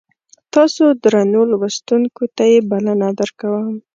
[0.53, 3.69] تاسو درنو لوستونکو ته یې بلنه درکوم.